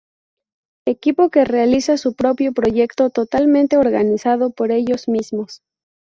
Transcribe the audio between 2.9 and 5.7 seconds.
totalmente organizado por ellos mismos.